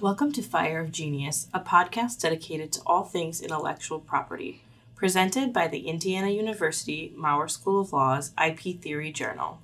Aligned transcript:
Welcome 0.00 0.32
to 0.32 0.42
Fire 0.42 0.80
of 0.80 0.92
Genius, 0.92 1.48
a 1.52 1.60
podcast 1.60 2.22
dedicated 2.22 2.72
to 2.72 2.80
all 2.86 3.04
things 3.04 3.42
intellectual 3.42 4.00
property, 4.00 4.62
presented 4.96 5.52
by 5.52 5.68
the 5.68 5.88
Indiana 5.88 6.30
University 6.30 7.12
Maurer 7.14 7.48
School 7.48 7.82
of 7.82 7.92
Law's 7.92 8.32
IP 8.42 8.80
Theory 8.80 9.12
Journal. 9.12 9.60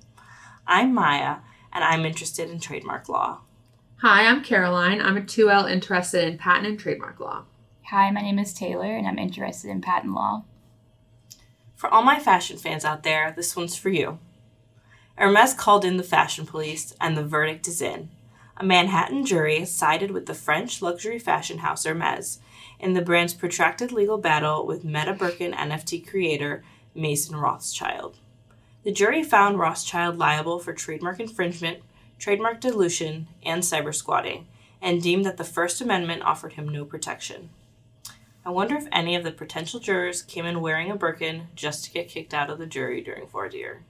I'm 0.67 0.93
Maya, 0.93 1.37
and 1.73 1.83
I'm 1.83 2.05
interested 2.05 2.51
in 2.51 2.59
trademark 2.59 3.09
law. 3.09 3.39
Hi, 4.01 4.27
I'm 4.27 4.43
Caroline. 4.43 5.01
I'm 5.01 5.17
a 5.17 5.21
2L 5.21 5.71
interested 5.71 6.27
in 6.27 6.37
patent 6.37 6.67
and 6.67 6.79
trademark 6.79 7.19
law. 7.19 7.45
Hi, 7.87 8.11
my 8.11 8.21
name 8.21 8.37
is 8.37 8.53
Taylor, 8.53 8.95
and 8.95 9.07
I'm 9.07 9.17
interested 9.17 9.71
in 9.71 9.81
patent 9.81 10.13
law. 10.13 10.43
For 11.75 11.91
all 11.91 12.03
my 12.03 12.19
fashion 12.19 12.57
fans 12.57 12.85
out 12.85 13.01
there, 13.01 13.33
this 13.35 13.55
one's 13.55 13.75
for 13.75 13.89
you. 13.89 14.19
Hermes 15.15 15.55
called 15.55 15.83
in 15.83 15.97
the 15.97 16.03
fashion 16.03 16.45
police, 16.45 16.93
and 17.01 17.17
the 17.17 17.25
verdict 17.25 17.67
is 17.67 17.81
in. 17.81 18.11
A 18.59 18.63
Manhattan 18.65 19.23
jury 19.23 19.65
sided 19.65 20.09
with 20.09 20.25
the 20.25 20.33
French 20.33 20.81
luxury 20.81 21.19
fashion 21.19 21.59
house 21.59 21.85
Hermes 21.85 22.39
in 22.79 22.93
the 22.93 23.03
brand's 23.03 23.35
protracted 23.35 23.91
legal 23.91 24.17
battle 24.17 24.65
with 24.65 24.83
Meta 24.83 25.13
Birkin 25.13 25.51
NFT 25.51 26.07
creator 26.07 26.63
Mason 26.95 27.35
Rothschild. 27.35 28.17
The 28.83 28.91
jury 28.91 29.21
found 29.21 29.59
Rothschild 29.59 30.17
liable 30.17 30.57
for 30.57 30.73
trademark 30.73 31.19
infringement, 31.19 31.83
trademark 32.17 32.59
dilution, 32.59 33.27
and 33.43 33.61
cyber 33.61 33.93
squatting, 33.93 34.47
and 34.81 35.03
deemed 35.03 35.25
that 35.25 35.37
the 35.37 35.43
First 35.43 35.79
Amendment 35.79 36.23
offered 36.23 36.53
him 36.53 36.67
no 36.67 36.83
protection. 36.83 37.51
I 38.43 38.49
wonder 38.49 38.75
if 38.75 38.87
any 38.91 39.15
of 39.15 39.23
the 39.23 39.31
potential 39.31 39.79
jurors 39.79 40.23
came 40.23 40.47
in 40.47 40.61
wearing 40.61 40.89
a 40.89 40.95
Birkin 40.95 41.49
just 41.53 41.85
to 41.85 41.91
get 41.91 42.09
kicked 42.09 42.33
out 42.33 42.49
of 42.49 42.57
the 42.57 42.65
jury 42.65 43.01
during 43.01 43.27
voir 43.27 43.49
dire. 43.49 43.83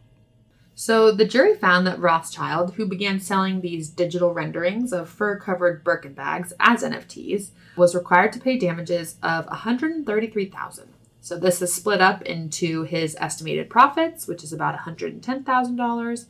So 0.80 1.12
the 1.12 1.26
jury 1.26 1.56
found 1.56 1.88
that 1.88 2.00
Rothschild, 2.00 2.76
who 2.76 2.86
began 2.86 3.20
selling 3.20 3.62
these 3.62 3.90
digital 3.90 4.32
renderings 4.32 4.94
of 4.94 5.10
fur-covered 5.10 5.84
Birkin 5.84 6.14
bags 6.14 6.54
as 6.60 6.84
NFTs, 6.84 7.50
was 7.76 7.96
required 7.96 8.32
to 8.34 8.40
pay 8.40 8.60
damages 8.60 9.18
of 9.24 9.48
133,000. 9.48 10.94
So 11.20 11.36
this 11.36 11.64
is 11.64 11.74
split 11.74 12.00
up 12.00 12.22
into 12.22 12.84
his 12.84 13.18
estimated 13.20 13.72
profits, 13.72 14.28
which 14.28 14.44
is 14.44 14.54
about 14.54 14.78
$110,000, 14.78 16.26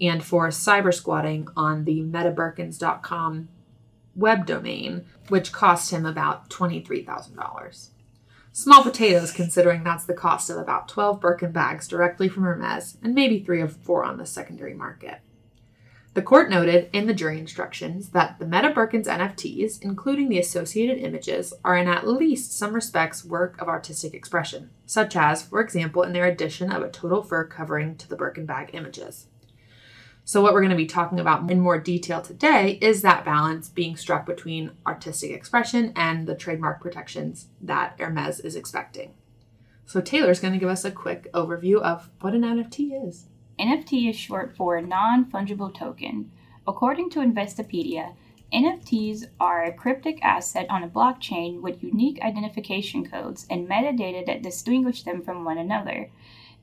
and 0.00 0.24
for 0.24 0.48
cyber 0.48 0.92
squatting 0.92 1.46
on 1.56 1.84
the 1.84 2.02
metabirkins.com 2.02 3.48
web 4.16 4.46
domain, 4.46 5.04
which 5.28 5.52
cost 5.52 5.92
him 5.92 6.04
about 6.04 6.50
$23,000. 6.50 7.90
Small 8.54 8.82
potatoes, 8.82 9.32
considering 9.32 9.82
that's 9.82 10.04
the 10.04 10.12
cost 10.12 10.50
of 10.50 10.58
about 10.58 10.86
12 10.86 11.22
Birkin 11.22 11.52
bags 11.52 11.88
directly 11.88 12.28
from 12.28 12.42
Hermes 12.42 12.98
and 13.02 13.14
maybe 13.14 13.42
three 13.42 13.62
or 13.62 13.68
four 13.68 14.04
on 14.04 14.18
the 14.18 14.26
secondary 14.26 14.74
market. 14.74 15.20
The 16.12 16.20
court 16.20 16.50
noted 16.50 16.90
in 16.92 17.06
the 17.06 17.14
jury 17.14 17.38
instructions 17.38 18.10
that 18.10 18.38
the 18.38 18.44
Meta 18.44 18.68
Birkins 18.68 19.06
NFTs, 19.06 19.80
including 19.80 20.28
the 20.28 20.38
associated 20.38 20.98
images, 20.98 21.54
are 21.64 21.78
in 21.78 21.88
at 21.88 22.06
least 22.06 22.52
some 22.52 22.74
respects 22.74 23.24
work 23.24 23.58
of 23.58 23.68
artistic 23.68 24.12
expression, 24.12 24.68
such 24.84 25.16
as, 25.16 25.42
for 25.42 25.62
example, 25.62 26.02
in 26.02 26.12
their 26.12 26.26
addition 26.26 26.70
of 26.70 26.82
a 26.82 26.90
total 26.90 27.22
fur 27.22 27.44
covering 27.44 27.96
to 27.96 28.06
the 28.06 28.16
Birkin 28.16 28.44
bag 28.44 28.68
images. 28.74 29.28
So, 30.24 30.40
what 30.40 30.52
we're 30.52 30.60
going 30.60 30.70
to 30.70 30.76
be 30.76 30.86
talking 30.86 31.18
about 31.18 31.50
in 31.50 31.58
more 31.58 31.78
detail 31.78 32.22
today 32.22 32.78
is 32.80 33.02
that 33.02 33.24
balance 33.24 33.68
being 33.68 33.96
struck 33.96 34.24
between 34.24 34.70
artistic 34.86 35.32
expression 35.32 35.92
and 35.96 36.28
the 36.28 36.36
trademark 36.36 36.80
protections 36.80 37.48
that 37.60 37.96
Hermes 37.98 38.38
is 38.38 38.54
expecting. 38.54 39.14
So, 39.84 40.00
Taylor's 40.00 40.38
going 40.38 40.52
to 40.52 40.60
give 40.60 40.68
us 40.68 40.84
a 40.84 40.92
quick 40.92 41.30
overview 41.32 41.80
of 41.80 42.08
what 42.20 42.34
an 42.34 42.42
NFT 42.42 43.08
is. 43.08 43.26
NFT 43.58 44.10
is 44.10 44.16
short 44.16 44.56
for 44.56 44.80
non 44.80 45.24
fungible 45.24 45.74
token. 45.74 46.30
According 46.68 47.10
to 47.10 47.18
Investopedia, 47.18 48.14
NFTs 48.54 49.24
are 49.40 49.64
a 49.64 49.72
cryptic 49.72 50.22
asset 50.22 50.66
on 50.70 50.84
a 50.84 50.88
blockchain 50.88 51.60
with 51.60 51.82
unique 51.82 52.20
identification 52.20 53.04
codes 53.04 53.46
and 53.50 53.68
metadata 53.68 54.24
that 54.26 54.42
distinguish 54.42 55.02
them 55.02 55.22
from 55.22 55.44
one 55.44 55.58
another. 55.58 56.10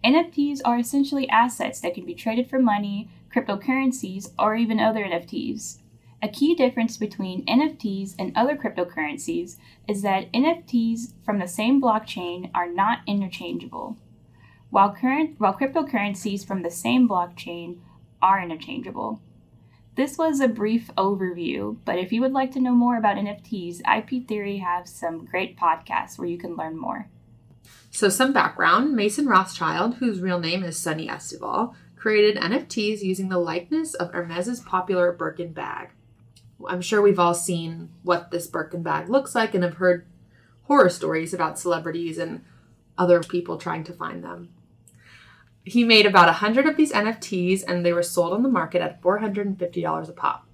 NFTs 0.03 0.61
are 0.64 0.79
essentially 0.79 1.29
assets 1.29 1.81
that 1.81 1.94
can 1.94 2.06
be 2.06 2.13
traded 2.13 2.50
for 2.50 2.59
money, 2.59 3.09
cryptocurrencies, 3.35 4.31
or 4.40 4.56
even 4.56 4.79
other 4.79 5.03
NFTs. 5.03 5.79
A 6.22 6.29
key 6.29 6.56
difference 6.56 6.97
between 6.97 7.46
NFTs 7.46 8.16
and 8.19 8.31
other 8.35 8.56
cryptocurrencies 8.56 9.57
is 9.88 10.01
that 10.01 10.31
NFTs 10.31 11.13
from 11.23 11.40
the 11.40 11.47
same 11.47 11.81
blockchain 11.81 12.50
are 12.53 12.68
not 12.68 13.00
interchangeable, 13.07 13.97
while, 14.69 14.94
current, 14.94 15.35
while 15.38 15.53
cryptocurrencies 15.53 16.46
from 16.46 16.62
the 16.62 16.72
same 16.72 17.07
blockchain 17.07 17.79
are 18.22 18.41
interchangeable. 18.41 19.22
This 19.96 20.18
was 20.18 20.40
a 20.40 20.47
brief 20.47 20.91
overview, 20.97 21.78
but 21.84 21.97
if 21.97 22.13
you 22.13 22.22
would 22.22 22.31
like 22.31 22.52
to 22.53 22.62
know 22.62 22.73
more 22.73 22.97
about 22.97 23.18
NFTs, 23.18 23.81
IP 23.81 24.28
Theory 24.28 24.57
has 24.57 24.90
some 24.90 25.25
great 25.25 25.57
podcasts 25.57 26.18
where 26.18 26.28
you 26.28 26.38
can 26.38 26.56
learn 26.56 26.78
more. 26.78 27.09
So, 27.91 28.07
some 28.09 28.33
background 28.33 28.95
Mason 28.95 29.25
Rothschild, 29.25 29.95
whose 29.95 30.22
real 30.22 30.39
name 30.39 30.63
is 30.63 30.77
Sonny 30.77 31.09
Estival, 31.09 31.75
created 31.95 32.41
NFTs 32.41 33.01
using 33.01 33.29
the 33.29 33.39
likeness 33.39 33.94
of 33.94 34.11
Hermes's 34.11 34.59
popular 34.59 35.11
Birkin 35.11 35.53
bag. 35.53 35.89
I'm 36.67 36.81
sure 36.81 37.01
we've 37.01 37.19
all 37.19 37.33
seen 37.33 37.89
what 38.03 38.31
this 38.31 38.47
Birkin 38.47 38.83
bag 38.83 39.09
looks 39.09 39.33
like 39.33 39.53
and 39.53 39.63
have 39.63 39.75
heard 39.75 40.05
horror 40.63 40.89
stories 40.89 41.33
about 41.33 41.59
celebrities 41.59 42.17
and 42.17 42.44
other 42.97 43.22
people 43.22 43.57
trying 43.57 43.83
to 43.85 43.94
find 43.94 44.23
them. 44.23 44.49
He 45.63 45.83
made 45.83 46.05
about 46.05 46.28
100 46.28 46.66
of 46.66 46.78
these 46.78 46.91
NFTs 46.91 47.63
and 47.67 47.85
they 47.85 47.94
were 47.94 48.03
sold 48.03 48.33
on 48.33 48.44
the 48.44 48.49
market 48.49 48.81
at 48.81 49.01
$450 49.01 50.09
a 50.09 50.11
pop. 50.13 50.45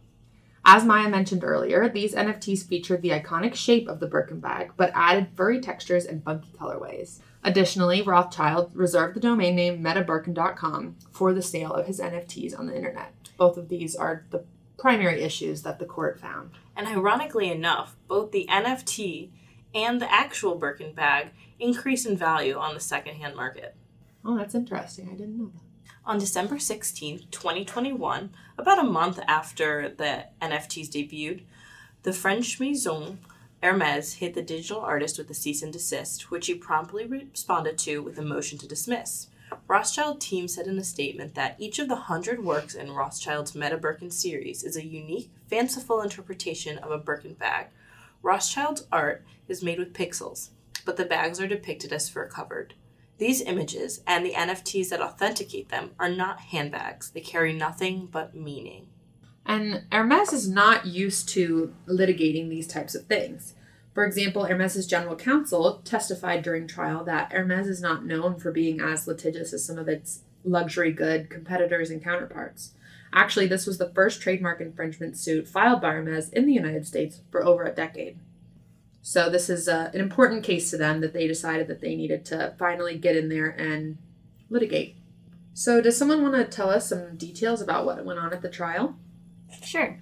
As 0.68 0.84
Maya 0.84 1.08
mentioned 1.08 1.44
earlier, 1.44 1.88
these 1.88 2.16
NFTs 2.16 2.66
featured 2.66 3.03
the 3.03 3.12
iconic 3.12 3.53
shape 3.53 3.88
of 3.88 4.00
the 4.00 4.08
Birkin 4.08 4.40
bag, 4.40 4.72
but 4.76 4.92
added 4.96 5.28
furry 5.36 5.62
textures 5.62 6.06
and 6.06 6.24
funky 6.24 6.50
colorways. 6.59 7.20
Additionally, 7.44 8.02
Rothschild 8.02 8.72
reserved 8.74 9.16
the 9.16 9.20
domain 9.20 9.56
name 9.56 9.84
metabirkin.com 9.84 10.96
for 11.12 11.34
the 11.36 11.44
sale 11.44 11.72
of 11.72 11.86
his 11.86 12.00
NFTs 12.00 12.58
on 12.58 12.66
the 12.66 12.75
internet. 12.75 13.14
Both 13.38 13.58
of 13.58 13.70
these 13.70 13.96
are 13.96 14.25
the 14.31 14.44
primary 14.80 15.22
issues 15.22 15.62
that 15.62 15.78
the 15.78 15.86
court 15.86 16.20
found. 16.20 16.50
And 16.75 16.88
ironically 16.88 17.52
enough, 17.52 17.96
both 18.08 18.31
the 18.31 18.48
NFT 18.50 19.30
and 19.75 20.02
the 20.02 20.12
actual 20.12 20.56
Birkin 20.56 20.94
bag 20.94 21.28
increase 21.59 22.08
in 22.08 22.18
value 22.18 22.56
on 22.58 22.74
the 22.74 22.80
secondhand 22.80 23.36
market. 23.36 23.75
Oh, 24.24 24.36
that's 24.36 24.56
interesting. 24.56 25.09
I 25.09 25.16
didn't 25.16 25.38
know 25.38 25.52
that. 25.54 25.65
On 26.08 26.20
December 26.20 26.60
16, 26.60 27.30
2021, 27.32 28.30
about 28.60 28.78
a 28.78 28.84
month 28.84 29.20
after 29.28 29.90
the 29.90 30.26
NFTs 30.40 30.88
debuted, 30.88 31.42
the 32.04 32.14
French 32.14 32.60
Maison 32.60 33.18
Hermes 33.64 34.14
hit 34.14 34.36
the 34.36 34.44
digital 34.44 34.82
artist 34.82 35.18
with 35.18 35.32
a 35.32 35.34
cease 35.34 35.64
and 35.64 35.74
desist, 35.74 36.30
which 36.30 36.46
he 36.46 36.54
promptly 36.54 37.08
responded 37.08 37.80
to 37.80 38.04
with 38.04 38.20
a 38.20 38.22
motion 38.22 38.60
to 38.60 38.68
dismiss. 38.68 39.30
Rothschild 39.68 40.22
team 40.22 40.48
said 40.48 40.68
in 40.68 40.78
a 40.78 40.84
statement 40.84 41.34
that 41.34 41.56
each 41.58 41.80
of 41.80 41.90
the 41.90 41.96
hundred 41.96 42.46
works 42.46 42.76
in 42.76 42.92
Rothschild's 42.92 43.56
Meta 43.56 43.78
Birkin 43.78 44.12
series 44.12 44.64
is 44.64 44.78
a 44.78 44.86
unique, 44.86 45.32
fanciful 45.50 46.02
interpretation 46.02 46.78
of 46.78 46.92
a 46.92 47.00
Birkin 47.00 47.34
bag. 47.34 47.70
Rothschild's 48.22 48.86
art 48.92 49.26
is 49.48 49.64
made 49.64 49.80
with 49.80 49.94
pixels, 49.94 50.50
but 50.86 50.98
the 50.98 51.06
bags 51.06 51.42
are 51.42 51.48
depicted 51.48 51.92
as 51.92 52.10
fur 52.10 52.28
covered. 52.28 52.76
These 53.18 53.42
images 53.42 54.02
and 54.06 54.26
the 54.26 54.34
NFTs 54.34 54.90
that 54.90 55.02
authenticate 55.02 55.70
them 55.70 55.92
are 56.00 56.09
not 56.09 56.40
handbags. 56.40 57.12
They 57.12 57.22
carry 57.22 57.53
nothing 57.53 58.08
but 58.12 58.36
meaning. 58.36 58.88
And 59.46 59.84
Hermes 59.92 60.34
is 60.34 60.50
not 60.50 60.86
used 60.86 61.30
to 61.30 61.74
litigating 61.88 62.50
these 62.50 62.68
types 62.68 62.96
of 62.96 63.06
things. 63.06 63.54
For 63.94 64.06
example, 64.06 64.46
Hermes's 64.46 64.88
general 64.88 65.16
counsel 65.16 65.81
testified 65.86 66.44
during 66.44 66.68
trial 66.68 67.06
that 67.06 67.31
Hermes 67.31 67.68
is 67.68 67.81
not 67.81 68.06
known 68.06 68.38
for 68.38 68.52
being 68.52 68.81
as 68.81 69.08
litigious 69.08 69.54
as 69.54 69.64
some 69.64 69.78
of 69.78 69.88
its 69.88 70.22
luxury 70.44 70.92
good 70.92 71.30
competitors 71.30 71.90
and 71.90 72.04
counterparts. 72.04 72.74
Actually, 73.14 73.48
this 73.48 73.66
was 73.66 73.78
the 73.78 73.92
first 73.96 74.22
trademark 74.22 74.59
infringement 74.59 75.18
suit 75.18 75.48
filed 75.48 75.80
by 75.80 75.92
Hermes 75.92 76.30
in 76.30 76.46
the 76.46 76.54
United 76.54 76.86
States 76.86 77.22
for 77.31 77.46
over 77.46 77.64
a 77.64 77.74
decade. 77.74 78.20
So 79.07 79.30
this 79.30 79.52
is 79.52 79.68
uh, 79.68 79.92
an 79.94 80.00
important 80.00 80.44
case 80.44 80.72
to 80.72 80.78
them 80.78 81.00
that 81.02 81.13
they 81.13 81.28
decided 81.28 81.68
that 81.68 81.80
they 81.80 81.96
needed 81.96 82.25
to 82.25 82.56
finally 82.57 82.98
get 82.98 83.16
in 83.16 83.30
there 83.30 83.50
and 83.50 84.00
litigate. 84.50 84.96
So 85.54 85.80
does 85.80 85.96
someone 85.96 86.24
want 86.24 86.34
to 86.34 86.44
tell 86.44 86.72
us 86.72 86.90
some 86.90 87.16
details 87.16 87.62
about 87.62 87.86
what 87.86 88.04
went 88.04 88.18
on 88.18 88.34
at 88.34 88.42
the 88.42 88.50
trial? 88.50 88.96
Sure. 89.62 90.02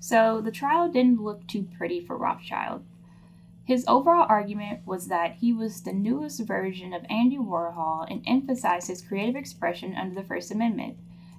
So 0.00 0.42
the 0.42 0.50
trial 0.50 0.90
didn't 0.90 1.22
look 1.22 1.46
too 1.46 1.66
pretty 1.78 2.04
for 2.04 2.14
Rothschild. 2.14 2.84
His 3.64 3.86
overall 3.88 4.26
argument 4.28 4.80
was 4.84 5.06
that 5.06 5.36
he 5.36 5.54
was 5.54 5.80
the 5.80 5.94
newest 5.94 6.40
version 6.40 6.92
of 6.92 7.06
Andy 7.08 7.38
Warhol 7.38 8.06
and 8.10 8.22
emphasized 8.26 8.88
his 8.88 9.00
creative 9.00 9.34
expression 9.34 9.94
under 9.94 10.14
the 10.14 10.28
First 10.28 10.50
Amendment. 10.50 10.98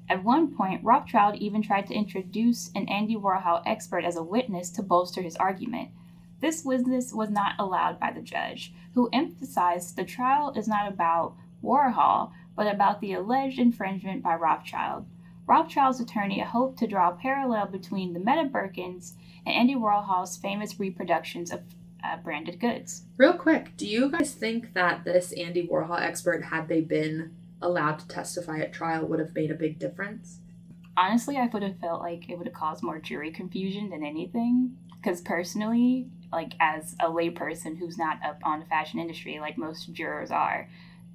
At 0.09 0.23
one 0.23 0.55
point, 0.55 0.83
Rothschild 0.83 1.35
even 1.35 1.61
tried 1.61 1.85
to 1.87 1.93
introduce 1.93 2.71
an 2.73 2.89
Andy 2.89 3.15
Warhol 3.15 3.61
expert 3.67 4.03
as 4.03 4.15
a 4.15 4.23
witness 4.23 4.71
to 4.71 4.81
bolster 4.81 5.21
his 5.21 5.35
argument. 5.35 5.91
This 6.41 6.65
witness 6.65 7.13
was 7.13 7.29
not 7.29 7.53
allowed 7.59 7.99
by 7.99 8.11
the 8.11 8.21
judge, 8.21 8.73
who 8.95 9.09
emphasized 9.13 9.95
the 9.95 10.03
trial 10.03 10.51
is 10.55 10.67
not 10.67 10.87
about 10.87 11.35
Warhol, 11.63 12.31
but 12.55 12.67
about 12.67 12.99
the 12.99 13.13
alleged 13.13 13.59
infringement 13.59 14.23
by 14.23 14.35
Rothschild. 14.35 15.05
Rothschild's 15.47 15.99
attorney 15.99 16.39
hoped 16.39 16.79
to 16.79 16.87
draw 16.87 17.09
a 17.09 17.15
parallel 17.15 17.67
between 17.67 18.13
the 18.13 18.19
Meta 18.19 18.49
Birkins 18.51 19.13
and 19.45 19.55
Andy 19.55 19.75
Warhol's 19.75 20.37
famous 20.37 20.79
reproductions 20.79 21.51
of 21.51 21.61
uh, 22.03 22.17
branded 22.17 22.59
goods. 22.59 23.03
Real 23.17 23.33
quick, 23.33 23.77
do 23.77 23.87
you 23.87 24.09
guys 24.09 24.33
think 24.33 24.73
that 24.73 25.03
this 25.03 25.31
Andy 25.33 25.67
Warhol 25.67 26.01
expert, 26.01 26.45
had 26.45 26.67
they 26.67 26.81
been 26.81 27.35
allowed 27.61 27.99
to 27.99 28.07
testify 28.07 28.59
at 28.59 28.73
trial, 28.73 29.05
would 29.05 29.19
have 29.19 29.35
made 29.35 29.51
a 29.51 29.55
big 29.55 29.77
difference? 29.77 30.39
Honestly, 30.97 31.37
I 31.37 31.45
would 31.45 31.63
have 31.63 31.79
felt 31.79 32.01
like 32.01 32.29
it 32.29 32.37
would 32.37 32.47
have 32.47 32.55
caused 32.55 32.81
more 32.81 32.99
jury 32.99 33.31
confusion 33.31 33.89
than 33.89 34.03
anything. 34.03 34.77
Because 35.01 35.21
personally, 35.21 36.07
like 36.31 36.53
as 36.59 36.95
a 36.99 37.05
layperson 37.05 37.77
who's 37.77 37.97
not 37.97 38.19
up 38.23 38.39
on 38.43 38.59
the 38.59 38.65
fashion 38.65 38.99
industry 38.99 39.39
like 39.39 39.57
most 39.57 39.91
jurors 39.93 40.31
are, 40.31 40.69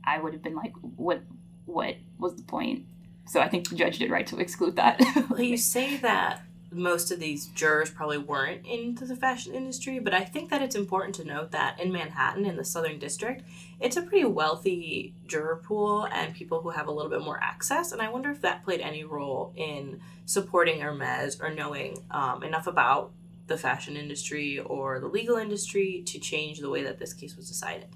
I 0.05 0.19
would 0.19 0.33
have 0.33 0.43
been 0.43 0.57
like, 0.57 0.75
what, 0.97 1.23
what 1.65 1.97
was 2.19 2.37
the 2.37 2.43
point? 2.43 2.85
So 3.27 3.41
I 3.41 3.49
think 3.49 3.69
the 3.69 3.77
judge 3.77 3.99
did 3.99 4.11
right 4.11 4.27
to 4.29 4.39
exclude 4.39 4.77
that. 4.77 5.03
Well, 5.31 5.41
you 5.41 5.57
say 5.57 5.97
that 5.99 6.43
most 6.71 7.11
of 7.11 7.19
these 7.21 7.47
jurors 7.47 7.91
probably 7.91 8.19
weren't 8.19 8.67
into 8.67 9.05
the 9.05 9.17
fashion 9.17 9.55
industry, 9.55 9.99
but 9.99 10.15
I 10.15 10.25
think 10.25 10.51
that 10.51 10.63
it's 10.63 10.77
important 10.77 11.15
to 11.17 11.25
note 11.25 11.51
that 11.53 11.81
in 11.81 11.93
Manhattan, 11.93 12.45
in 12.45 12.57
the 12.57 12.65
Southern 12.65 12.99
District, 12.99 13.43
it's 13.81 13.97
a 13.97 14.03
pretty 14.03 14.25
wealthy 14.25 15.15
juror 15.27 15.57
pool 15.57 16.07
and 16.12 16.35
people 16.35 16.61
who 16.61 16.71
have 16.71 16.87
a 16.87 16.93
little 16.93 17.11
bit 17.11 17.23
more 17.23 17.43
access. 17.43 17.93
And 17.93 18.03
I 18.03 18.09
wonder 18.09 18.31
if 18.31 18.41
that 18.43 18.65
played 18.65 18.81
any 18.81 19.05
role 19.05 19.53
in 19.57 20.01
supporting 20.25 20.81
Hermes 20.81 21.41
or 21.41 21.51
knowing 21.51 22.05
um, 22.11 22.43
enough 22.43 22.67
about 22.67 23.12
the 23.47 23.57
fashion 23.57 23.97
industry 23.97 24.59
or 24.59 24.99
the 25.01 25.07
legal 25.07 25.37
industry 25.37 26.03
to 26.07 26.19
change 26.19 26.59
the 26.59 26.71
way 26.71 26.83
that 26.83 26.99
this 26.99 27.13
case 27.13 27.37
was 27.37 27.49
decided. 27.49 27.89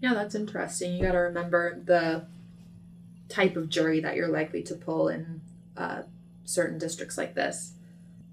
Yeah, 0.00 0.14
that's 0.14 0.34
interesting. 0.34 0.94
You 0.94 1.02
got 1.02 1.12
to 1.12 1.18
remember 1.18 1.80
the 1.84 2.26
type 3.28 3.56
of 3.56 3.68
jury 3.68 4.00
that 4.00 4.16
you're 4.16 4.28
likely 4.28 4.62
to 4.64 4.74
pull 4.74 5.08
in 5.08 5.40
uh, 5.76 6.02
certain 6.44 6.78
districts 6.78 7.16
like 7.16 7.34
this. 7.34 7.72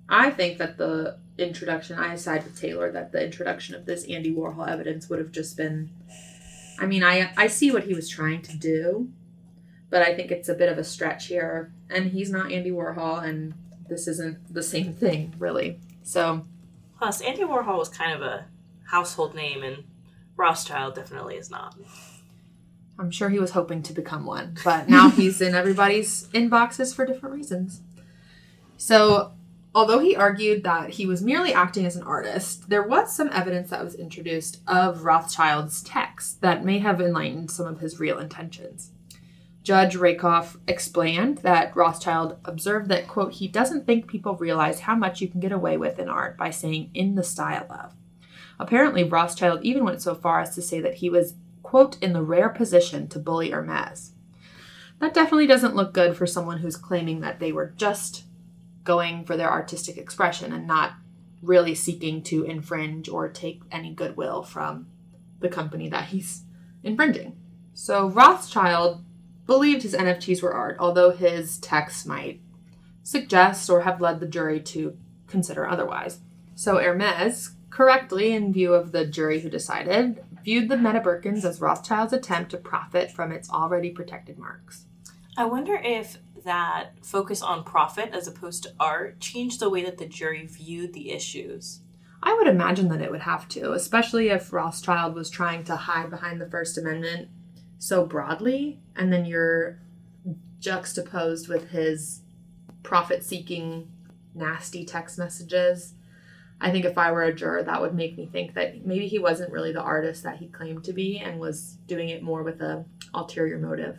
I 0.09 0.31
think 0.31 0.57
that 0.57 0.77
the 0.77 1.17
introduction, 1.37 1.97
I 1.97 2.15
side 2.15 2.43
with 2.43 2.59
Taylor, 2.59 2.91
that 2.91 3.11
the 3.11 3.23
introduction 3.23 3.75
of 3.75 3.85
this 3.85 4.03
Andy 4.05 4.33
Warhol 4.33 4.67
evidence 4.67 5.09
would 5.09 5.19
have 5.19 5.31
just 5.31 5.55
been. 5.55 5.89
I 6.79 6.85
mean, 6.85 7.03
I, 7.03 7.31
I 7.37 7.47
see 7.47 7.71
what 7.71 7.83
he 7.83 7.93
was 7.93 8.09
trying 8.09 8.41
to 8.43 8.57
do, 8.57 9.09
but 9.89 10.01
I 10.01 10.15
think 10.15 10.31
it's 10.31 10.49
a 10.49 10.53
bit 10.53 10.71
of 10.71 10.77
a 10.77 10.83
stretch 10.83 11.27
here. 11.27 11.71
And 11.89 12.11
he's 12.11 12.31
not 12.31 12.51
Andy 12.51 12.71
Warhol, 12.71 13.23
and 13.23 13.53
this 13.87 14.07
isn't 14.07 14.53
the 14.53 14.63
same 14.63 14.93
thing, 14.93 15.33
really. 15.37 15.79
So, 16.03 16.45
Plus, 16.99 17.21
Andy 17.21 17.43
Warhol 17.43 17.77
was 17.77 17.87
kind 17.87 18.11
of 18.11 18.21
a 18.21 18.45
household 18.91 19.33
name, 19.33 19.63
and 19.63 19.85
Rothschild 20.35 20.95
definitely 20.95 21.37
is 21.37 21.49
not. 21.49 21.75
I'm 22.99 23.09
sure 23.09 23.29
he 23.29 23.39
was 23.39 23.51
hoping 23.51 23.81
to 23.83 23.93
become 23.93 24.25
one, 24.25 24.57
but 24.65 24.89
now 24.89 25.09
he's 25.09 25.39
in 25.39 25.55
everybody's 25.55 26.27
inboxes 26.33 26.93
for 26.93 27.05
different 27.05 27.35
reasons. 27.35 27.79
So, 28.75 29.31
although 29.73 29.99
he 29.99 30.13
argued 30.13 30.63
that 30.65 30.89
he 30.91 31.05
was 31.05 31.21
merely 31.21 31.53
acting 31.53 31.85
as 31.85 31.95
an 31.95 32.03
artist, 32.03 32.69
there 32.69 32.83
was 32.83 33.15
some 33.15 33.29
evidence 33.31 33.69
that 33.69 33.83
was 33.83 33.95
introduced 33.95 34.59
of 34.67 35.05
Rothschild's 35.05 35.81
text 35.81 36.41
that 36.41 36.65
may 36.65 36.79
have 36.79 36.99
enlightened 36.99 37.49
some 37.49 37.65
of 37.65 37.79
his 37.79 38.01
real 38.01 38.19
intentions. 38.19 38.91
Judge 39.69 39.95
Rakoff 39.95 40.57
explained 40.67 41.37
that 41.43 41.75
Rothschild 41.75 42.37
observed 42.43 42.89
that, 42.89 43.07
quote, 43.07 43.33
he 43.33 43.47
doesn't 43.47 43.85
think 43.85 44.07
people 44.07 44.33
realize 44.35 44.79
how 44.79 44.95
much 44.95 45.21
you 45.21 45.27
can 45.27 45.39
get 45.39 45.51
away 45.51 45.77
with 45.77 45.99
in 45.99 46.09
art 46.09 46.35
by 46.39 46.49
saying 46.49 46.89
in 46.95 47.13
the 47.13 47.23
style 47.23 47.67
of. 47.69 47.93
Apparently, 48.57 49.03
Rothschild 49.03 49.59
even 49.61 49.83
went 49.85 50.01
so 50.01 50.15
far 50.15 50.39
as 50.39 50.55
to 50.55 50.63
say 50.63 50.81
that 50.81 50.95
he 50.95 51.09
was, 51.11 51.35
quote, 51.61 52.01
in 52.01 52.13
the 52.13 52.23
rare 52.23 52.49
position 52.49 53.07
to 53.09 53.19
bully 53.19 53.51
Hermes. 53.51 54.13
That 54.97 55.13
definitely 55.13 55.45
doesn't 55.45 55.75
look 55.75 55.93
good 55.93 56.17
for 56.17 56.25
someone 56.25 56.57
who's 56.57 56.75
claiming 56.75 57.19
that 57.19 57.39
they 57.39 57.51
were 57.51 57.71
just 57.77 58.23
going 58.83 59.23
for 59.23 59.37
their 59.37 59.51
artistic 59.51 59.97
expression 59.97 60.51
and 60.51 60.65
not 60.65 60.93
really 61.43 61.75
seeking 61.75 62.23
to 62.23 62.41
infringe 62.41 63.07
or 63.07 63.29
take 63.29 63.61
any 63.71 63.93
goodwill 63.93 64.41
from 64.41 64.87
the 65.41 65.47
company 65.47 65.89
that 65.89 66.05
he's 66.05 66.41
infringing. 66.81 67.37
So 67.75 68.09
Rothschild 68.09 69.03
believed 69.49 69.81
his 69.81 69.95
NFTs 69.95 70.43
were 70.43 70.53
art, 70.53 70.77
although 70.79 71.09
his 71.09 71.57
text 71.57 72.05
might 72.05 72.39
suggest 73.01 73.67
or 73.67 73.81
have 73.81 73.99
led 73.99 74.19
the 74.19 74.27
jury 74.27 74.59
to 74.59 74.95
consider 75.25 75.67
otherwise. 75.67 76.19
So 76.53 76.77
Hermes, 76.77 77.55
correctly 77.71 78.31
in 78.31 78.53
view 78.53 78.75
of 78.75 78.91
the 78.91 79.07
jury 79.07 79.39
who 79.39 79.49
decided, 79.49 80.23
viewed 80.43 80.69
the 80.69 80.77
Meta 80.77 80.99
Birkins 80.99 81.43
as 81.43 81.59
Rothschild's 81.59 82.13
attempt 82.13 82.51
to 82.51 82.57
profit 82.57 83.09
from 83.09 83.31
its 83.31 83.49
already 83.49 83.89
protected 83.89 84.37
marks. 84.37 84.85
I 85.35 85.45
wonder 85.45 85.73
if 85.83 86.19
that 86.45 86.91
focus 87.01 87.41
on 87.41 87.63
profit 87.63 88.11
as 88.13 88.27
opposed 88.27 88.61
to 88.63 88.73
art 88.79 89.19
changed 89.19 89.59
the 89.59 89.71
way 89.71 89.83
that 89.83 89.97
the 89.97 90.05
jury 90.05 90.45
viewed 90.45 90.93
the 90.93 91.09
issues. 91.09 91.79
I 92.21 92.35
would 92.35 92.47
imagine 92.47 92.89
that 92.89 93.01
it 93.01 93.09
would 93.09 93.21
have 93.21 93.49
to, 93.49 93.71
especially 93.71 94.29
if 94.29 94.53
Rothschild 94.53 95.15
was 95.15 95.31
trying 95.31 95.63
to 95.63 95.75
hide 95.75 96.11
behind 96.11 96.39
the 96.39 96.49
First 96.49 96.77
Amendment 96.77 97.29
so 97.79 98.05
broadly, 98.05 98.79
and 98.95 99.11
then 99.11 99.25
you're 99.25 99.79
juxtaposed 100.59 101.47
with 101.47 101.69
his 101.69 102.21
profit 102.83 103.23
seeking, 103.23 103.89
nasty 104.35 104.85
text 104.85 105.17
messages. 105.17 105.95
I 106.61 106.71
think 106.71 106.83
if 106.83 106.97
I 106.97 107.11
were 107.11 107.23
a 107.23 107.33
juror, 107.33 107.63
that 107.63 107.81
would 107.81 107.95
make 107.95 108.17
me 108.17 108.25
think 108.25 108.53
that 108.53 108.85
maybe 108.85 109.07
he 109.07 109.17
wasn't 109.17 109.53
really 109.53 109.71
the 109.71 109.81
artist 109.81 110.23
that 110.23 110.37
he 110.37 110.47
claimed 110.47 110.83
to 110.83 110.93
be 110.93 111.17
and 111.17 111.39
was 111.39 111.77
doing 111.87 112.09
it 112.09 112.21
more 112.21 112.43
with 112.43 112.61
a 112.61 112.83
ulterior 113.13 113.57
motive. 113.57 113.97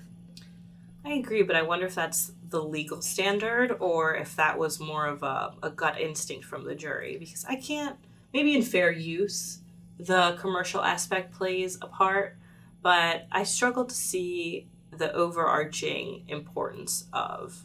I 1.02 1.14
agree, 1.14 1.42
but 1.42 1.56
I 1.56 1.62
wonder 1.62 1.86
if 1.86 1.94
that's 1.94 2.32
the 2.50 2.62
legal 2.62 3.00
standard 3.00 3.74
or 3.80 4.14
if 4.14 4.36
that 4.36 4.58
was 4.58 4.78
more 4.78 5.06
of 5.06 5.22
a, 5.22 5.54
a 5.62 5.70
gut 5.70 5.98
instinct 5.98 6.44
from 6.44 6.64
the 6.64 6.74
jury. 6.74 7.16
Because 7.18 7.46
I 7.48 7.56
can't, 7.56 7.96
maybe 8.34 8.54
in 8.54 8.62
fair 8.62 8.90
use, 8.90 9.60
the 9.98 10.36
commercial 10.38 10.82
aspect 10.82 11.32
plays 11.32 11.78
a 11.80 11.86
part, 11.86 12.36
but 12.82 13.26
I 13.30 13.42
struggle 13.42 13.84
to 13.84 13.94
see 13.94 14.68
the 14.90 15.12
overarching 15.12 16.24
importance 16.28 17.06
of 17.12 17.64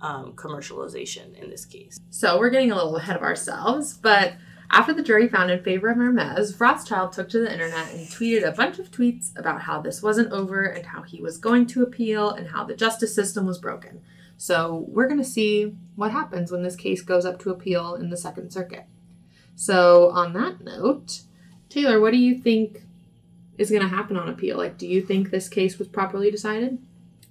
um, 0.00 0.32
commercialization 0.34 1.34
in 1.40 1.50
this 1.50 1.64
case. 1.64 1.98
So 2.10 2.38
we're 2.38 2.50
getting 2.50 2.70
a 2.70 2.76
little 2.76 2.96
ahead 2.96 3.16
of 3.16 3.22
ourselves, 3.22 3.94
but 3.94 4.34
after 4.70 4.92
the 4.92 5.02
jury 5.02 5.28
found 5.28 5.50
in 5.50 5.62
favor 5.62 5.88
of 5.88 5.96
Hermes, 5.96 6.60
Rothschild 6.60 7.12
took 7.12 7.28
to 7.30 7.38
the 7.38 7.50
internet 7.50 7.90
and 7.92 8.06
tweeted 8.06 8.46
a 8.46 8.52
bunch 8.52 8.78
of 8.78 8.90
tweets 8.90 9.36
about 9.38 9.62
how 9.62 9.80
this 9.80 10.02
wasn't 10.02 10.32
over 10.32 10.64
and 10.64 10.84
how 10.84 11.02
he 11.02 11.22
was 11.22 11.38
going 11.38 11.66
to 11.68 11.82
appeal 11.82 12.30
and 12.30 12.48
how 12.48 12.64
the 12.64 12.76
justice 12.76 13.14
system 13.14 13.46
was 13.46 13.58
broken. 13.58 14.02
So 14.36 14.84
we're 14.88 15.08
going 15.08 15.18
to 15.18 15.24
see 15.24 15.74
what 15.96 16.12
happens 16.12 16.52
when 16.52 16.62
this 16.62 16.76
case 16.76 17.00
goes 17.00 17.24
up 17.24 17.38
to 17.40 17.50
appeal 17.50 17.94
in 17.94 18.10
the 18.10 18.16
Second 18.16 18.52
Circuit. 18.52 18.86
So, 19.56 20.10
on 20.10 20.34
that 20.34 20.62
note, 20.62 21.22
Taylor, 21.68 22.00
what 22.00 22.12
do 22.12 22.18
you 22.18 22.38
think 22.38 22.84
is 23.58 23.70
going 23.70 23.82
to 23.82 23.88
happen 23.88 24.16
on 24.16 24.28
appeal? 24.28 24.56
Like, 24.56 24.78
do 24.78 24.86
you 24.86 25.02
think 25.02 25.30
this 25.30 25.48
case 25.48 25.78
was 25.78 25.88
properly 25.88 26.30
decided? 26.30 26.78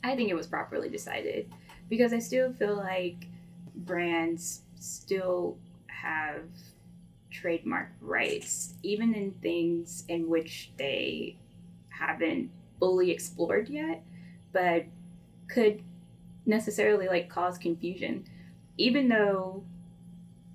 I 0.03 0.15
think 0.15 0.29
it 0.29 0.35
was 0.35 0.47
properly 0.47 0.89
decided 0.89 1.51
because 1.89 2.13
I 2.13 2.19
still 2.19 2.53
feel 2.53 2.75
like 2.75 3.27
brands 3.75 4.61
still 4.75 5.57
have 5.87 6.43
trademark 7.31 7.89
rights, 8.01 8.73
even 8.83 9.13
in 9.13 9.31
things 9.31 10.03
in 10.07 10.29
which 10.29 10.71
they 10.77 11.37
haven't 11.89 12.51
fully 12.79 13.11
explored 13.11 13.69
yet, 13.69 14.03
but 14.51 14.85
could 15.47 15.81
necessarily 16.45 17.07
like 17.07 17.29
cause 17.29 17.57
confusion. 17.57 18.25
Even 18.77 19.07
though 19.07 19.63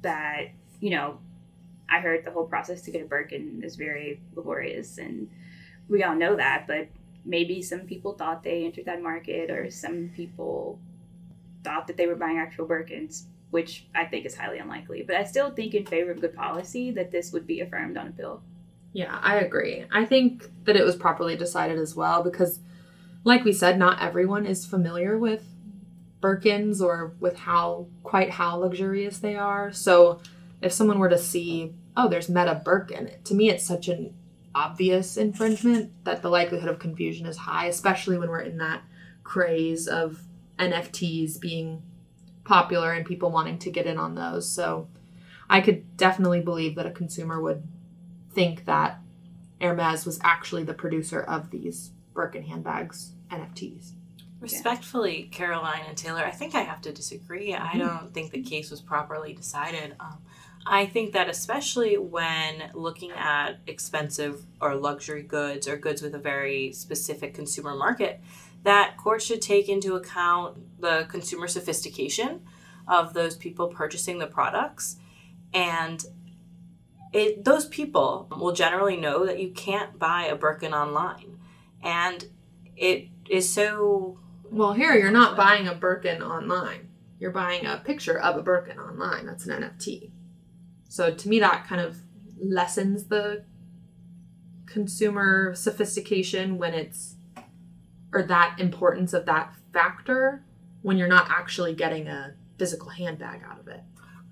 that, 0.03 0.47
you 0.81 0.91
know, 0.91 1.19
I 1.89 2.01
heard 2.01 2.25
the 2.25 2.31
whole 2.31 2.47
process 2.47 2.83
to 2.83 2.91
get 2.91 3.03
a 3.03 3.05
Birkin 3.05 3.63
is 3.65 3.77
very 3.77 4.21
laborious 4.35 4.99
and 4.99 5.29
we 5.89 6.03
all 6.03 6.15
know 6.15 6.37
that, 6.37 6.65
but 6.67 6.89
maybe 7.25 7.63
some 7.63 7.81
people 7.81 8.15
thought 8.15 8.43
they 8.43 8.65
entered 8.65 8.87
that 8.87 9.03
market 9.03 9.51
or 9.51 9.71
some 9.71 10.11
people 10.15 10.81
thought 11.63 11.87
that 11.87 11.97
they 11.97 12.07
were 12.07 12.17
buying 12.17 12.39
actual 12.39 12.67
Birkins, 12.67 13.25
which 13.51 13.87
I 13.95 14.05
think 14.05 14.27
is 14.27 14.35
highly 14.35 14.59
unlikely. 14.59 15.05
But 15.07 15.17
I 15.17 15.25
still 15.25 15.51
think 15.51 15.75
in 15.75 15.87
favor 15.87 16.11
of 16.11 16.21
good 16.21 16.35
policy 16.35 16.91
that 16.93 17.11
this 17.11 17.33
would 17.33 17.47
be 17.47 17.61
affirmed 17.61 17.97
on 17.97 18.09
appeal. 18.09 18.43
Yeah, 18.93 19.19
I 19.23 19.37
agree. 19.37 19.85
I 19.91 20.05
think 20.05 20.51
that 20.65 20.77
it 20.77 20.85
was 20.85 20.97
properly 20.97 21.37
decided 21.37 21.79
as 21.79 21.95
well 21.95 22.23
because, 22.23 22.61
like 23.25 23.45
we 23.45 23.53
said, 23.53 23.79
not 23.79 24.03
everyone 24.03 24.45
is 24.45 24.67
familiar 24.67 25.17
with 25.17 25.45
Birkins 26.21 26.81
or 26.81 27.15
with 27.19 27.37
how 27.39 27.87
quite 28.03 28.31
how 28.31 28.57
luxurious 28.57 29.19
they 29.19 29.35
are. 29.35 29.73
So, 29.73 30.21
if 30.61 30.73
someone 30.73 30.99
were 30.99 31.09
to 31.09 31.19
see, 31.19 31.75
oh, 31.97 32.09
there's 32.09 32.29
Meta 32.29 32.61
Birkin, 32.63 33.11
to 33.25 33.35
me 33.35 33.51
it's 33.51 33.67
such 33.67 33.89
an 33.89 34.15
obvious 34.55 35.17
infringement 35.17 35.91
that 36.05 36.23
the 36.23 36.29
likelihood 36.29 36.69
of 36.69 36.79
confusion 36.79 37.27
is 37.27 37.37
high, 37.37 37.67
especially 37.67 38.19
when 38.19 38.29
we're 38.29 38.41
in 38.41 38.59
that 38.59 38.83
craze 39.25 39.89
of 39.89 40.23
NFTs 40.59 41.41
being 41.41 41.83
popular 42.45 42.93
and 42.93 43.07
people 43.07 43.31
wanting 43.31 43.59
to 43.59 43.71
get 43.71 43.87
in 43.87 43.99
on 43.99 44.15
those. 44.15 44.51
So 44.51 44.89
I 45.49 45.61
could 45.61 45.97
definitely 45.97 46.41
believe 46.41 46.75
that 46.75 46.87
a 46.87 46.91
consumer 46.91 47.41
would 47.41 47.63
think 48.33 48.65
that 48.67 48.99
Hermes 49.61 50.05
was 50.05 50.19
actually 50.23 50.65
the 50.65 50.75
producer 50.75 51.21
of 51.21 51.51
these 51.51 51.91
Birkin 52.15 52.43
handbags 52.43 53.13
NFTs. 53.31 53.93
Respectfully, 54.41 55.29
Caroline 55.31 55.83
and 55.87 55.97
Taylor, 55.97 56.25
I 56.25 56.33
think 56.33 56.55
I 56.57 56.63
have 56.63 56.81
to 56.83 56.93
disagree. 56.93 57.55
I 57.55 57.75
Mhm. 57.75 57.79
don't 57.79 58.13
think 58.15 58.33
the 58.33 58.43
case 58.43 58.71
was 58.73 58.81
properly 58.81 59.33
decided. 59.33 59.95
Um, 60.01 60.19
I 60.67 60.87
think 60.87 61.13
that 61.13 61.29
especially 61.29 61.99
when 61.99 62.71
looking 62.75 63.11
at 63.13 63.59
expensive 63.67 64.47
or 64.61 64.77
luxury 64.77 65.23
goods 65.23 65.67
or 65.67 65.77
goods 65.77 66.03
with 66.03 66.15
a 66.15 66.19
very 66.19 66.73
specific 66.73 67.35
consumer 67.35 67.75
market, 67.75 68.21
that 68.63 68.97
courts 68.97 69.25
should 69.25 69.43
take 69.43 69.69
into 69.69 69.95
account 69.95 70.81
the 70.81 71.07
consumer 71.09 71.49
sophistication 71.49 72.43
of 72.87 73.15
those 73.15 73.37
people 73.37 73.69
purchasing 73.69 74.19
the 74.19 74.27
products 74.27 74.97
and 75.55 76.05
it, 77.13 77.45
those 77.45 77.67
people 77.67 78.27
will 78.39 78.53
generally 78.53 78.97
know 78.97 79.27
that 79.27 79.39
you 79.39 79.51
can't 79.51 79.99
buy 79.99 80.25
a 80.25 80.37
Birkin 80.37 80.73
online 80.73 81.39
and 81.83 82.25
it 82.77 83.09
is 83.29 83.53
so 83.53 84.19
Well, 84.51 84.73
here 84.73 84.95
you're 84.95 85.11
not 85.11 85.37
buying 85.37 85.67
a 85.67 85.75
Birkin 85.75 86.23
online. 86.23 86.89
You're 87.19 87.31
buying 87.31 87.67
a 87.67 87.79
picture 87.85 88.19
of 88.19 88.37
a 88.37 88.43
Birkin 88.43 88.79
online. 88.79 89.27
That's 89.27 89.47
an 89.47 89.63
NFT. 89.63 90.11
So 90.93 91.11
to 91.11 91.29
me, 91.31 91.41
that 91.41 91.67
kind 91.67 91.81
of 91.81 91.97
lessens 92.39 93.05
the 93.05 93.45
consumer 94.67 95.55
sophistication 95.55 96.59
when 96.59 96.75
it's, 96.75 97.15
or 98.13 98.23
that 98.25 98.57
importance 98.59 99.15
of 99.15 99.25
that 99.25 99.55
factor 99.73 100.45
when 100.83 100.99
you're 100.99 101.09
not 101.09 101.31
actually 101.31 101.73
getting 101.73 102.09
a 102.09 102.35
physical 102.59 102.91
handbag 102.91 103.41
out 103.43 103.59
of 103.59 103.69
it. 103.69 103.81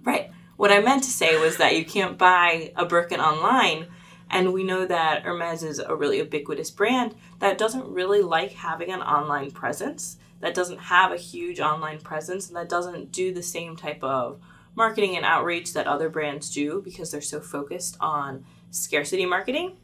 Right. 0.03 0.33
What 0.59 0.71
I 0.71 0.81
meant 0.81 1.03
to 1.05 1.11
say 1.11 1.41
was 1.41 1.57
that 1.57 1.79
you 1.79 1.85
can't 1.87 2.19
buy 2.19 2.75
a 2.77 2.85
Birkin 2.85 3.21
online, 3.21 3.87
and 4.29 4.53
we 4.53 4.63
know 4.63 4.85
that 4.85 5.23
Hermes 5.23 5.63
is 5.63 5.79
a 5.79 5.97
really 5.97 6.19
ubiquitous 6.19 6.71
brand 6.71 7.15
that 7.39 7.57
doesn't 7.57 7.89
really 7.89 8.21
like 8.21 8.53
having 8.53 8.91
an 8.91 9.01
online 9.01 9.51
presence, 9.51 10.19
that 10.41 10.53
doesn't 10.53 10.79
have 10.79 11.11
a 11.11 11.17
huge 11.17 11.59
online 11.59 12.01
presence, 12.01 12.49
and 12.49 12.57
that 12.59 12.69
doesn't 12.69 13.13
do 13.13 13.33
the 13.33 13.43
same 13.43 13.77
type 13.77 14.05
of 14.05 14.43
marketing 14.81 15.15
and 15.15 15.27
outreach 15.27 15.75
that 15.75 15.87
other 15.87 16.09
brands 16.09 16.51
do 16.51 16.81
because 16.83 17.11
they're 17.11 17.21
so 17.21 17.39
focused 17.39 17.99
on 18.01 18.47
scarcity 18.71 19.27
marketing. 19.27 19.77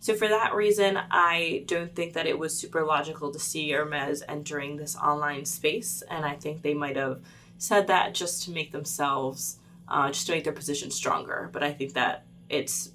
So, 0.00 0.14
for 0.14 0.26
that 0.26 0.54
reason, 0.54 0.98
I 1.10 1.62
don't 1.66 1.94
think 1.94 2.14
that 2.14 2.26
it 2.26 2.36
was 2.36 2.58
super 2.58 2.84
logical 2.84 3.30
to 3.30 3.38
see 3.38 3.70
Hermes 3.70 4.24
entering 4.28 4.76
this 4.76 4.96
online 4.96 5.44
space, 5.44 6.02
and 6.10 6.24
I 6.24 6.34
think 6.34 6.62
they 6.62 6.74
might 6.74 6.96
have 6.96 7.20
said 7.58 7.86
that 7.86 8.12
just 8.12 8.42
to 8.44 8.50
make 8.50 8.72
themselves 8.72 9.58
uh, 9.86 10.08
just 10.08 10.26
to 10.26 10.32
make 10.32 10.44
their 10.44 10.52
position 10.52 10.90
stronger. 10.90 11.48
But 11.52 11.62
I 11.62 11.72
think 11.72 11.92
that 11.92 12.24
it's 12.48 12.90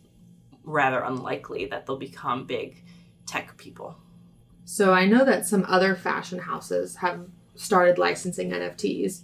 rather 0.64 1.00
unlikely 1.00 1.68
that 1.68 1.86
they'll 1.86 1.98
become 1.98 2.46
big 2.46 2.84
tech 3.26 3.56
people. 3.56 3.96
So 4.66 4.94
I 4.94 5.06
know 5.06 5.24
that 5.24 5.46
some 5.46 5.64
other 5.70 5.96
fashion 5.96 6.40
houses 6.40 6.98
have 6.98 7.30
started 7.56 7.98
licensing 7.98 8.52
NFTs, 8.52 9.22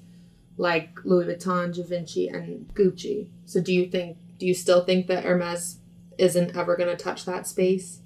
like 0.57 0.99
Louis 1.03 1.25
Vuitton, 1.25 1.73
Givenchy, 1.73 2.27
and 2.27 2.67
Gucci. 2.73 3.29
So 3.45 3.61
do 3.61 3.73
you 3.73 3.87
think? 3.87 4.17
Do 4.37 4.45
you 4.45 4.53
still 4.53 4.83
think 4.83 5.07
that 5.07 5.23
Hermes 5.23 5.77
isn't 6.17 6.55
ever 6.55 6.75
going 6.75 6.95
to 6.95 7.01
touch 7.01 7.25
that 7.25 7.47
space? 7.47 7.99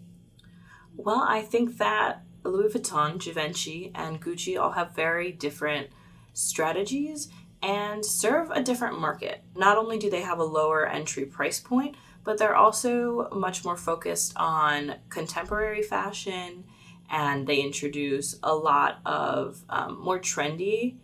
Well, 0.96 1.26
I 1.28 1.42
think 1.42 1.78
that 1.78 2.24
Louis 2.44 2.74
Vuitton, 2.74 3.20
Givenchy, 3.20 3.92
and 3.96 4.22
Gucci 4.22 4.60
all 4.60 4.72
have 4.72 4.96
very 4.96 5.32
different 5.32 5.88
strategies 6.34 7.30
and 7.62 8.06
serve 8.06 8.52
a 8.52 8.62
different 8.62 9.00
market. 9.00 9.44
Not 9.56 9.78
only 9.78 9.98
do 9.98 10.10
they 10.10 10.22
have 10.22 10.40
a 10.40 10.44
lower 10.44 10.86
entry 10.86 11.26
price 11.26 11.60
point, 11.60 11.96
but 12.24 12.38
they're 12.38 12.56
also 12.56 13.30
much 13.32 13.64
more 13.64 13.78
focused 13.78 14.34
on 14.36 14.96
contemporary 15.10 15.82
fashion 15.82 16.66
and 17.10 17.46
they 17.48 17.58
introduce 17.58 18.38
a 18.44 18.54
lot 18.54 19.00
of 19.06 19.64
um, 19.70 20.00
more 20.02 20.20
trendy 20.20 20.96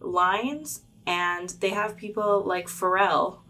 lines. 0.00 0.82
And 1.10 1.48
they 1.58 1.70
have 1.70 1.96
people 1.96 2.44
like 2.46 2.68
Pharrell 2.68 3.40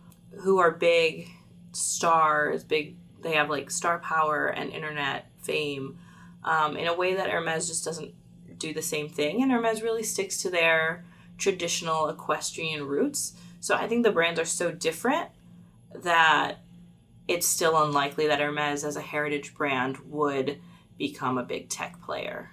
who 0.41 0.61
are 0.61 0.71
big 0.71 1.29
stars, 1.73 2.65
big, 2.65 2.97
they 3.21 3.35
have 3.35 3.51
like 3.51 3.71
star 3.71 3.99
power 3.99 4.47
and 4.47 4.73
internet 4.73 5.31
fame 5.43 5.99
um, 6.43 6.79
in 6.79 6.87
a 6.87 6.97
way 6.97 7.13
that 7.13 7.29
Hermes 7.29 7.69
just 7.69 7.85
doesn't 7.85 8.15
do 8.57 8.73
the 8.73 8.81
same 8.81 9.11
thing. 9.11 9.43
And 9.43 9.53
Hermes 9.53 9.83
really 9.83 10.03
sticks 10.03 10.39
to 10.39 10.49
their 10.49 11.05
traditional 11.37 12.09
equestrian 12.09 12.87
roots. 12.87 13.35
So 13.61 13.75
I 13.75 13.87
think 13.89 14.05
the 14.05 14.11
brands 14.11 14.41
are 14.41 14.47
so 14.47 14.73
different 14.73 15.29
that 15.95 16.61
it's 17.29 17.47
still 17.47 17.85
unlikely 17.85 18.27
that 18.29 18.41
Hermes, 18.41 18.85
as 18.85 18.97
a 18.97 19.03
heritage 19.03 19.55
brand, 19.55 19.99
would 20.07 20.63
become 20.97 21.37
a 21.37 21.43
big 21.43 21.69
tech 21.69 22.01
player. 22.01 22.53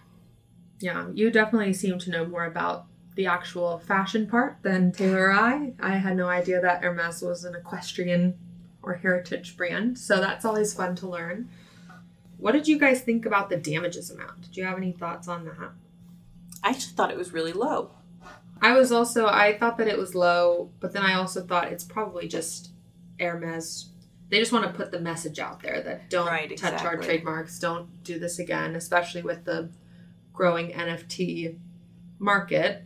Yeah, 0.81 1.07
you 1.13 1.31
definitely 1.31 1.71
seem 1.71 1.97
to 1.97 2.11
know 2.11 2.25
more 2.25 2.45
about 2.45 2.87
the 3.17 3.25
actual 3.25 3.79
fashion 3.79 4.27
part 4.27 4.57
than 4.61 4.91
Taylor 4.91 5.29
or 5.29 5.33
I. 5.33 5.73
I 5.81 5.97
had 5.97 6.15
no 6.15 6.29
idea 6.29 6.61
that 6.61 6.83
Hermes 6.83 7.21
was 7.23 7.43
an 7.43 7.55
equestrian 7.55 8.37
or 8.83 8.93
heritage 8.93 9.57
brand, 9.57 9.97
so 9.97 10.21
that's 10.21 10.45
always 10.45 10.73
fun 10.73 10.95
to 10.97 11.09
learn. 11.09 11.49
What 12.37 12.51
did 12.51 12.67
you 12.67 12.77
guys 12.77 13.01
think 13.01 13.25
about 13.25 13.49
the 13.49 13.57
damages 13.57 14.11
amount? 14.11 14.43
Did 14.43 14.55
you 14.55 14.63
have 14.65 14.77
any 14.77 14.91
thoughts 14.91 15.27
on 15.27 15.45
that? 15.45 15.71
I 16.63 16.69
actually 16.69 16.93
thought 16.93 17.09
it 17.11 17.17
was 17.17 17.33
really 17.33 17.53
low. 17.53 17.89
I 18.61 18.73
was 18.73 18.91
also 18.91 19.25
I 19.25 19.57
thought 19.57 19.77
that 19.79 19.87
it 19.87 19.97
was 19.97 20.13
low, 20.13 20.69
but 20.79 20.93
then 20.93 21.03
I 21.03 21.15
also 21.15 21.41
thought 21.41 21.71
it's 21.71 21.83
probably 21.83 22.27
just 22.27 22.69
Hermes. 23.19 23.89
They 24.29 24.39
just 24.39 24.51
want 24.51 24.65
to 24.65 24.71
put 24.73 24.91
the 24.91 24.99
message 24.99 25.39
out 25.39 25.63
there 25.63 25.81
that 25.81 26.11
don't 26.11 26.27
Right, 26.27 26.55
touch 26.55 26.83
our 26.83 26.97
trademarks, 26.97 27.57
don't 27.59 28.03
do 28.03 28.19
this 28.19 28.37
again, 28.37 28.75
especially 28.75 29.23
with 29.23 29.45
the 29.45 29.69
growing 30.33 30.71
NFT 30.71 31.57
market. 32.19 32.83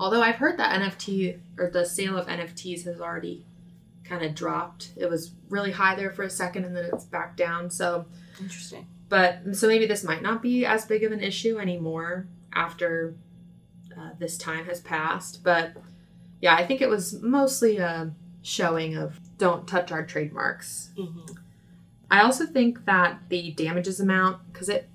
Although 0.00 0.22
I've 0.22 0.36
heard 0.36 0.58
that 0.58 0.80
NFT 0.80 1.38
or 1.58 1.70
the 1.70 1.84
sale 1.84 2.16
of 2.16 2.26
NFTs 2.26 2.84
has 2.84 3.00
already 3.00 3.44
kind 4.04 4.24
of 4.24 4.34
dropped. 4.34 4.92
It 4.96 5.10
was 5.10 5.32
really 5.50 5.72
high 5.72 5.94
there 5.94 6.10
for 6.10 6.22
a 6.22 6.30
second 6.30 6.64
and 6.64 6.74
then 6.76 6.86
it's 6.92 7.04
back 7.04 7.36
down. 7.36 7.68
So 7.70 8.06
Interesting. 8.40 8.86
but 9.08 9.40
so 9.52 9.66
maybe 9.66 9.86
this 9.86 10.04
might 10.04 10.22
not 10.22 10.40
be 10.40 10.64
as 10.64 10.86
big 10.86 11.04
of 11.04 11.12
an 11.12 11.20
issue 11.20 11.58
anymore 11.58 12.26
after 12.52 13.14
uh, 13.98 14.10
this 14.18 14.38
time 14.38 14.64
has 14.66 14.80
passed. 14.80 15.42
But 15.42 15.72
yeah, 16.40 16.54
I 16.54 16.64
think 16.66 16.80
it 16.80 16.88
was 16.88 17.20
mostly 17.20 17.78
a 17.78 18.12
showing 18.42 18.96
of 18.96 19.18
don't 19.36 19.66
touch 19.68 19.92
our 19.92 20.04
trademarks. 20.06 20.90
hmm 20.96 21.20
I 22.10 22.22
also 22.22 22.46
think 22.46 22.86
that 22.86 23.20
the 23.28 23.52
damages 23.52 24.00
amount, 24.00 24.38
because 24.50 24.70
it 24.70 24.88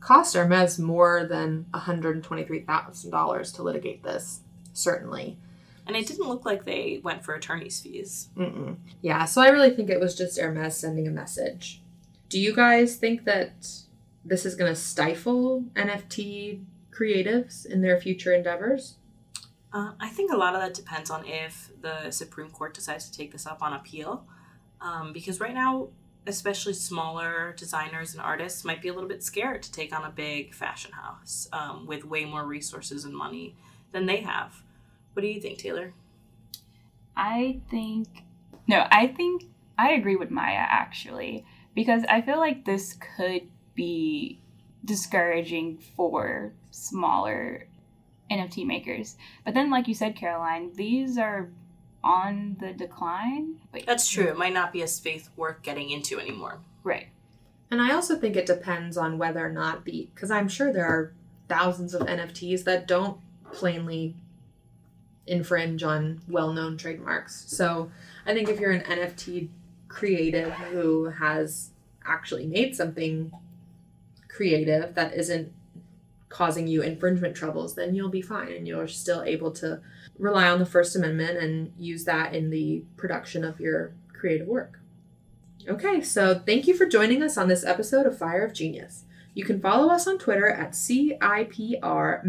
cost 0.00 0.34
Hermes 0.34 0.80
more 0.80 1.24
than 1.24 1.66
$123,000 1.72 3.54
to 3.54 3.62
litigate 3.62 4.02
this, 4.02 4.40
certainly. 4.76 5.38
And 5.86 5.96
it 5.96 6.06
didn't 6.06 6.28
look 6.28 6.44
like 6.44 6.64
they 6.64 7.00
went 7.02 7.24
for 7.24 7.34
attorney's 7.34 7.80
fees. 7.80 8.28
Mm-mm. 8.36 8.76
Yeah, 9.02 9.24
so 9.24 9.40
I 9.40 9.48
really 9.48 9.70
think 9.70 9.88
it 9.88 10.00
was 10.00 10.16
just 10.16 10.38
Hermes 10.38 10.76
sending 10.76 11.06
a 11.06 11.12
message. 11.12 11.80
Do 12.28 12.40
you 12.40 12.54
guys 12.54 12.96
think 12.96 13.24
that 13.24 13.68
this 14.24 14.44
is 14.44 14.56
going 14.56 14.72
to 14.72 14.80
stifle 14.80 15.62
NFT 15.74 16.64
creatives 16.90 17.64
in 17.64 17.82
their 17.82 18.00
future 18.00 18.34
endeavors? 18.34 18.96
Uh, 19.72 19.92
I 20.00 20.08
think 20.08 20.32
a 20.32 20.36
lot 20.36 20.54
of 20.54 20.60
that 20.60 20.74
depends 20.74 21.10
on 21.10 21.24
if 21.26 21.70
the 21.80 22.10
Supreme 22.10 22.50
Court 22.50 22.74
decides 22.74 23.08
to 23.08 23.16
take 23.16 23.30
this 23.30 23.46
up 23.46 23.62
on 23.62 23.72
appeal. 23.72 24.26
Um, 24.80 25.12
because 25.12 25.38
right 25.38 25.54
now, 25.54 25.88
especially 26.26 26.72
smaller 26.72 27.54
designers 27.56 28.12
and 28.12 28.20
artists 28.20 28.64
might 28.64 28.82
be 28.82 28.88
a 28.88 28.92
little 28.92 29.08
bit 29.08 29.22
scared 29.22 29.62
to 29.62 29.72
take 29.72 29.96
on 29.96 30.04
a 30.04 30.10
big 30.10 30.54
fashion 30.54 30.92
house 30.92 31.48
um, 31.52 31.86
with 31.86 32.04
way 32.04 32.24
more 32.24 32.44
resources 32.44 33.04
and 33.04 33.14
money 33.14 33.54
than 33.92 34.06
they 34.06 34.18
have. 34.18 34.62
What 35.16 35.22
do 35.22 35.28
you 35.28 35.40
think, 35.40 35.56
Taylor? 35.56 35.94
I 37.16 37.60
think 37.70 38.06
no, 38.68 38.86
I 38.90 39.06
think 39.06 39.44
I 39.78 39.92
agree 39.92 40.16
with 40.16 40.30
Maya 40.30 40.66
actually 40.68 41.46
because 41.74 42.02
I 42.06 42.20
feel 42.20 42.36
like 42.36 42.66
this 42.66 42.98
could 43.16 43.48
be 43.74 44.42
discouraging 44.84 45.78
for 45.96 46.52
smaller 46.70 47.66
NFT 48.30 48.66
makers. 48.66 49.16
But 49.42 49.54
then 49.54 49.70
like 49.70 49.88
you 49.88 49.94
said 49.94 50.16
Caroline, 50.16 50.72
these 50.74 51.16
are 51.16 51.48
on 52.04 52.58
the 52.60 52.74
decline. 52.74 53.56
Wait, 53.72 53.86
That's 53.86 54.06
true. 54.06 54.26
It 54.26 54.36
might 54.36 54.52
not 54.52 54.70
be 54.70 54.82
a 54.82 54.86
space 54.86 55.30
worth 55.34 55.62
getting 55.62 55.88
into 55.88 56.20
anymore. 56.20 56.58
right. 56.84 57.06
And 57.70 57.80
I 57.80 57.94
also 57.94 58.16
think 58.16 58.36
it 58.36 58.44
depends 58.44 58.98
on 58.98 59.16
whether 59.16 59.44
or 59.44 59.50
not 59.50 59.86
the, 59.86 60.10
because 60.14 60.30
I'm 60.30 60.46
sure 60.46 60.74
there 60.74 60.86
are 60.86 61.14
thousands 61.48 61.94
of 61.94 62.02
NFTs 62.02 62.64
that 62.64 62.86
don't 62.86 63.18
plainly 63.50 64.14
infringe 65.26 65.82
on 65.82 66.20
well 66.28 66.52
known 66.52 66.76
trademarks. 66.76 67.44
So 67.48 67.90
I 68.24 68.34
think 68.34 68.48
if 68.48 68.60
you're 68.60 68.72
an 68.72 68.82
NFT 68.82 69.48
creative 69.88 70.52
who 70.52 71.06
has 71.06 71.70
actually 72.04 72.46
made 72.46 72.76
something 72.76 73.32
creative 74.28 74.94
that 74.94 75.14
isn't 75.14 75.52
causing 76.28 76.66
you 76.66 76.82
infringement 76.82 77.34
troubles, 77.34 77.74
then 77.74 77.94
you'll 77.94 78.10
be 78.10 78.20
fine 78.22 78.52
and 78.52 78.68
you're 78.68 78.88
still 78.88 79.22
able 79.22 79.50
to 79.50 79.80
rely 80.18 80.48
on 80.48 80.58
the 80.58 80.66
First 80.66 80.96
Amendment 80.96 81.38
and 81.38 81.72
use 81.78 82.04
that 82.04 82.34
in 82.34 82.50
the 82.50 82.82
production 82.96 83.44
of 83.44 83.60
your 83.60 83.92
creative 84.12 84.46
work. 84.46 84.80
Okay, 85.68 86.00
so 86.00 86.38
thank 86.38 86.66
you 86.66 86.74
for 86.74 86.86
joining 86.86 87.22
us 87.22 87.36
on 87.36 87.48
this 87.48 87.64
episode 87.64 88.06
of 88.06 88.18
Fire 88.18 88.44
of 88.44 88.52
Genius. 88.52 89.04
You 89.34 89.44
can 89.44 89.60
follow 89.60 89.92
us 89.92 90.06
on 90.06 90.18
Twitter 90.18 90.48
at 90.48 90.72
CIPR 90.72 92.24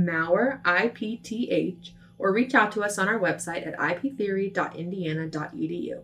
IPTH 0.65 1.91
or 2.19 2.33
reach 2.33 2.55
out 2.55 2.71
to 2.73 2.83
us 2.83 2.97
on 2.97 3.07
our 3.07 3.19
website 3.19 3.67
at 3.67 3.77
iptheory.indiana.edu. 3.77 6.01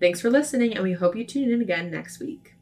Thanks 0.00 0.20
for 0.20 0.30
listening, 0.30 0.74
and 0.74 0.82
we 0.82 0.92
hope 0.92 1.14
you 1.16 1.24
tune 1.24 1.52
in 1.52 1.60
again 1.60 1.90
next 1.90 2.20
week. 2.20 2.53